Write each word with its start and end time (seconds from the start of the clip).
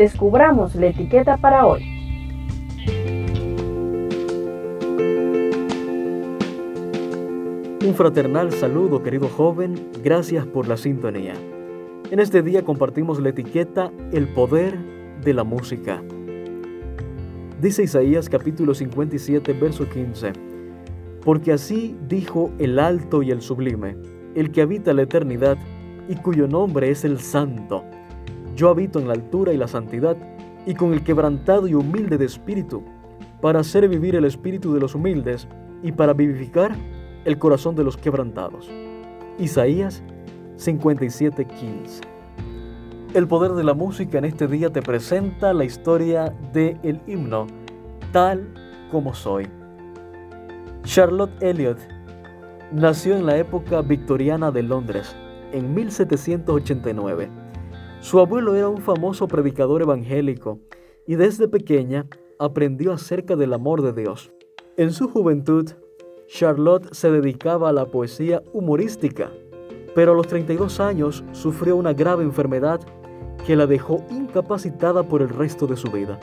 descubramos 0.00 0.74
la 0.76 0.86
etiqueta 0.86 1.36
para 1.36 1.66
hoy. 1.66 1.84
Un 7.84 7.94
fraternal 7.94 8.50
saludo, 8.52 9.02
querido 9.02 9.28
joven, 9.28 9.74
gracias 10.02 10.46
por 10.46 10.66
la 10.68 10.78
sintonía. 10.78 11.34
En 12.10 12.18
este 12.18 12.40
día 12.40 12.64
compartimos 12.64 13.20
la 13.20 13.28
etiqueta 13.28 13.90
El 14.10 14.28
poder 14.28 14.78
de 15.22 15.34
la 15.34 15.44
música. 15.44 16.02
Dice 17.60 17.82
Isaías 17.82 18.30
capítulo 18.30 18.72
57, 18.72 19.52
verso 19.52 19.86
15, 19.86 20.32
Porque 21.22 21.52
así 21.52 21.94
dijo 22.08 22.50
el 22.58 22.78
alto 22.78 23.22
y 23.22 23.32
el 23.32 23.42
sublime, 23.42 23.98
el 24.34 24.50
que 24.50 24.62
habita 24.62 24.94
la 24.94 25.02
eternidad 25.02 25.58
y 26.08 26.14
cuyo 26.16 26.48
nombre 26.48 26.90
es 26.90 27.04
el 27.04 27.20
santo. 27.20 27.84
Yo 28.60 28.68
habito 28.68 28.98
en 28.98 29.08
la 29.08 29.14
altura 29.14 29.54
y 29.54 29.56
la 29.56 29.68
santidad, 29.68 30.18
y 30.66 30.74
con 30.74 30.92
el 30.92 31.02
quebrantado 31.02 31.66
y 31.66 31.72
humilde 31.72 32.18
de 32.18 32.26
espíritu, 32.26 32.84
para 33.40 33.60
hacer 33.60 33.88
vivir 33.88 34.16
el 34.16 34.26
espíritu 34.26 34.74
de 34.74 34.80
los 34.80 34.94
humildes 34.94 35.48
y 35.82 35.92
para 35.92 36.12
vivificar 36.12 36.76
el 37.24 37.38
corazón 37.38 37.74
de 37.74 37.84
los 37.84 37.96
quebrantados. 37.96 38.70
Isaías 39.38 40.02
57:15. 40.58 42.02
El 43.14 43.26
poder 43.26 43.52
de 43.52 43.64
la 43.64 43.72
música 43.72 44.18
en 44.18 44.26
este 44.26 44.46
día 44.46 44.68
te 44.68 44.82
presenta 44.82 45.54
la 45.54 45.64
historia 45.64 46.34
del 46.52 46.78
el 46.82 47.00
himno 47.06 47.46
Tal 48.12 48.46
como 48.90 49.14
soy. 49.14 49.48
Charlotte 50.82 51.42
Elliot 51.42 51.78
nació 52.72 53.16
en 53.16 53.24
la 53.24 53.38
época 53.38 53.80
victoriana 53.80 54.50
de 54.50 54.64
Londres, 54.64 55.16
en 55.50 55.74
1789. 55.74 57.49
Su 58.00 58.18
abuelo 58.18 58.56
era 58.56 58.68
un 58.70 58.80
famoso 58.80 59.28
predicador 59.28 59.82
evangélico 59.82 60.58
y 61.06 61.16
desde 61.16 61.48
pequeña 61.48 62.06
aprendió 62.38 62.94
acerca 62.94 63.36
del 63.36 63.52
amor 63.52 63.82
de 63.82 63.92
Dios. 63.92 64.32
En 64.78 64.92
su 64.92 65.06
juventud 65.06 65.68
Charlotte 66.26 66.88
se 66.94 67.10
dedicaba 67.10 67.68
a 67.68 67.72
la 67.74 67.84
poesía 67.84 68.42
humorística, 68.54 69.30
pero 69.94 70.12
a 70.12 70.14
los 70.14 70.26
32 70.28 70.80
años 70.80 71.22
sufrió 71.32 71.76
una 71.76 71.92
grave 71.92 72.24
enfermedad 72.24 72.80
que 73.46 73.54
la 73.54 73.66
dejó 73.66 74.02
incapacitada 74.10 75.02
por 75.02 75.20
el 75.20 75.28
resto 75.28 75.66
de 75.66 75.76
su 75.76 75.90
vida. 75.90 76.18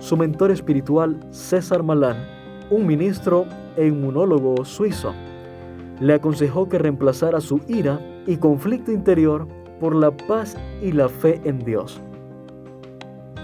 Su 0.00 0.16
mentor 0.16 0.50
espiritual, 0.50 1.20
César 1.30 1.84
Malán, 1.84 2.16
un 2.68 2.84
ministro 2.84 3.46
e 3.76 3.86
inmunólogo 3.86 4.64
suizo, 4.64 5.14
le 6.00 6.14
aconsejó 6.14 6.68
que 6.68 6.78
reemplazara 6.78 7.40
su 7.40 7.60
ira 7.68 8.00
y 8.26 8.38
conflicto 8.38 8.90
interior 8.90 9.46
por 9.80 9.94
la 9.94 10.10
paz 10.10 10.56
y 10.82 10.92
la 10.92 11.08
fe 11.08 11.40
en 11.44 11.58
Dios. 11.64 12.00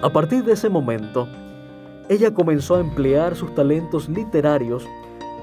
A 0.03 0.11
partir 0.11 0.45
de 0.45 0.53
ese 0.53 0.69
momento, 0.69 1.29
ella 2.09 2.35
comenzó 2.35 2.77
a 2.77 2.81
emplear 2.81 3.37
sus 3.37 3.55
talentos 3.55 4.09
literarios 4.09 4.87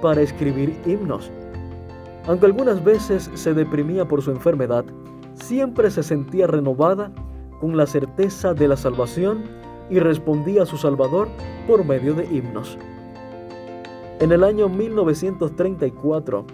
para 0.01 0.21
escribir 0.21 0.75
himnos. 0.85 1.31
Aunque 2.27 2.45
algunas 2.45 2.83
veces 2.83 3.29
se 3.33 3.53
deprimía 3.53 4.05
por 4.05 4.21
su 4.21 4.31
enfermedad, 4.31 4.85
siempre 5.33 5.89
se 5.89 6.03
sentía 6.03 6.47
renovada 6.47 7.11
con 7.59 7.75
la 7.77 7.85
certeza 7.85 8.53
de 8.53 8.67
la 8.67 8.77
salvación 8.77 9.43
y 9.89 9.99
respondía 9.99 10.63
a 10.63 10.65
su 10.65 10.77
Salvador 10.77 11.27
por 11.67 11.85
medio 11.85 12.13
de 12.13 12.25
himnos. 12.25 12.77
En 14.19 14.31
el 14.31 14.43
año 14.43 14.67
1934 14.69 16.45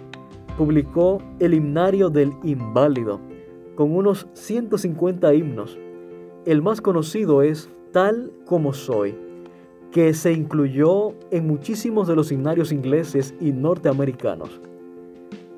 publicó 0.56 1.18
el 1.40 1.54
Himnario 1.54 2.08
del 2.08 2.32
Inválido, 2.44 3.20
con 3.76 3.94
unos 3.94 4.26
150 4.32 5.32
himnos. 5.34 5.78
El 6.44 6.62
más 6.62 6.80
conocido 6.80 7.42
es 7.42 7.70
Tal 7.92 8.32
como 8.44 8.74
soy 8.74 9.14
que 9.96 10.12
se 10.12 10.30
incluyó 10.30 11.14
en 11.30 11.46
muchísimos 11.46 12.06
de 12.06 12.14
los 12.16 12.30
himnarios 12.30 12.70
ingleses 12.70 13.34
y 13.40 13.52
norteamericanos. 13.52 14.60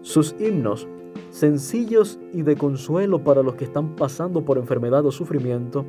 Sus 0.02 0.36
himnos, 0.38 0.86
sencillos 1.30 2.20
y 2.32 2.42
de 2.42 2.54
consuelo 2.54 3.24
para 3.24 3.42
los 3.42 3.56
que 3.56 3.64
están 3.64 3.96
pasando 3.96 4.44
por 4.44 4.56
enfermedad 4.56 5.04
o 5.04 5.10
sufrimiento, 5.10 5.84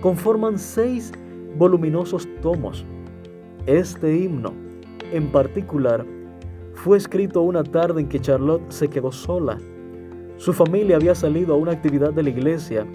conforman 0.00 0.58
seis 0.58 1.12
voluminosos 1.58 2.26
tomos. 2.40 2.86
Este 3.66 4.16
himno, 4.16 4.54
en 5.12 5.30
particular, 5.30 6.06
fue 6.72 6.96
escrito 6.96 7.42
una 7.42 7.62
tarde 7.62 8.00
en 8.00 8.08
que 8.08 8.20
Charlotte 8.20 8.64
se 8.70 8.88
quedó 8.88 9.12
sola. 9.12 9.58
Su 10.40 10.54
familia 10.54 10.96
había 10.96 11.14
salido 11.14 11.52
a 11.52 11.58
una 11.58 11.72
actividad 11.72 12.14
de 12.14 12.22
la 12.22 12.30
iglesia 12.30 12.86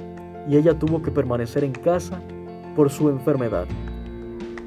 y 0.49 0.57
ella 0.57 0.79
tuvo 0.79 1.03
que 1.03 1.11
permanecer 1.11 1.63
en 1.63 1.73
casa 1.73 2.19
por 2.75 2.89
su 2.89 3.07
enfermedad. 3.07 3.67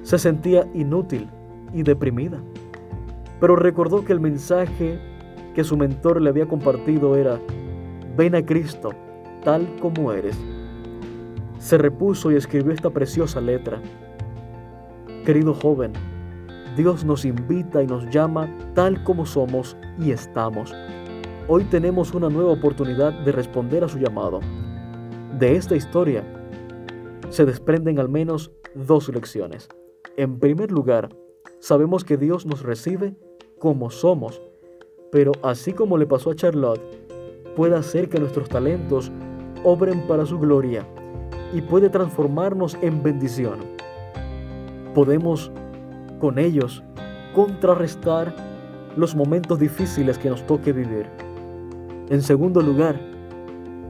Se 0.04 0.16
sentía 0.16 0.64
inútil 0.74 1.28
y 1.74 1.82
deprimida, 1.82 2.38
pero 3.40 3.56
recordó 3.56 4.04
que 4.04 4.12
el 4.12 4.20
mensaje 4.20 4.96
que 5.56 5.64
su 5.64 5.76
mentor 5.76 6.22
le 6.22 6.30
había 6.30 6.46
compartido 6.46 7.16
era, 7.16 7.40
ven 8.16 8.36
a 8.36 8.46
Cristo 8.46 8.92
tal 9.42 9.66
como 9.80 10.12
eres. 10.12 10.38
Se 11.58 11.78
repuso 11.78 12.30
y 12.30 12.36
escribió 12.36 12.72
esta 12.72 12.90
preciosa 12.90 13.40
letra. 13.40 13.82
Querido 15.26 15.52
joven, 15.52 15.94
Dios 16.76 17.04
nos 17.04 17.24
invita 17.24 17.82
y 17.82 17.88
nos 17.88 18.08
llama 18.08 18.48
tal 18.74 19.02
como 19.02 19.26
somos 19.26 19.76
y 19.98 20.12
estamos. 20.12 20.72
Hoy 21.50 21.64
tenemos 21.64 22.12
una 22.12 22.28
nueva 22.28 22.52
oportunidad 22.52 23.10
de 23.10 23.32
responder 23.32 23.82
a 23.82 23.88
su 23.88 23.98
llamado. 23.98 24.40
De 25.38 25.56
esta 25.56 25.74
historia 25.74 26.22
se 27.30 27.46
desprenden 27.46 27.98
al 27.98 28.10
menos 28.10 28.52
dos 28.74 29.08
lecciones. 29.08 29.66
En 30.18 30.38
primer 30.38 30.70
lugar, 30.70 31.08
sabemos 31.58 32.04
que 32.04 32.18
Dios 32.18 32.44
nos 32.44 32.62
recibe 32.62 33.16
como 33.58 33.88
somos, 33.88 34.42
pero 35.10 35.32
así 35.42 35.72
como 35.72 35.96
le 35.96 36.04
pasó 36.04 36.32
a 36.32 36.34
Charlotte, 36.34 36.82
puede 37.56 37.76
hacer 37.76 38.10
que 38.10 38.20
nuestros 38.20 38.50
talentos 38.50 39.10
obren 39.64 40.06
para 40.06 40.26
su 40.26 40.38
gloria 40.38 40.86
y 41.54 41.62
puede 41.62 41.88
transformarnos 41.88 42.76
en 42.82 43.02
bendición. 43.02 43.60
Podemos 44.94 45.50
con 46.20 46.38
ellos 46.38 46.82
contrarrestar 47.34 48.34
los 48.96 49.16
momentos 49.16 49.58
difíciles 49.58 50.18
que 50.18 50.28
nos 50.28 50.46
toque 50.46 50.74
vivir. 50.74 51.06
En 52.10 52.22
segundo 52.22 52.62
lugar, 52.62 52.98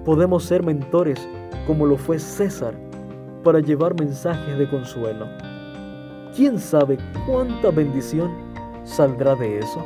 podemos 0.05 0.43
ser 0.43 0.65
mentores 0.65 1.29
como 1.69 1.87
lo 1.87 1.97
fue 1.97 2.19
César 2.19 2.75
para 3.45 3.61
llevar 3.61 3.95
mensajes 4.01 4.59
de 4.59 4.69
consuelo. 4.69 5.27
¿Quién 6.35 6.59
sabe 6.59 6.99
cuánta 7.27 7.71
bendición 7.71 8.31
saldrá 8.85 9.37
de 9.37 9.61
eso? 9.61 9.85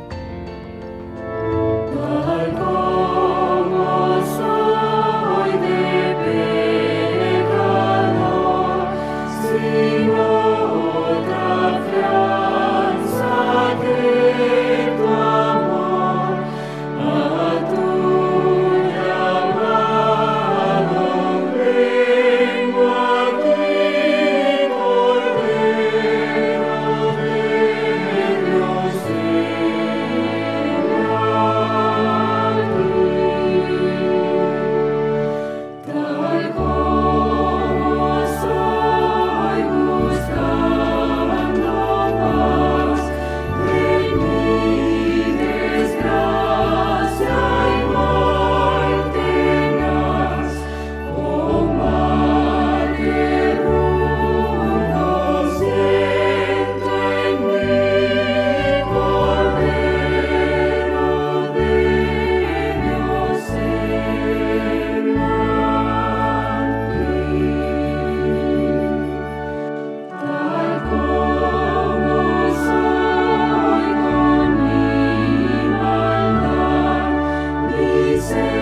Jesus. 78.23 78.62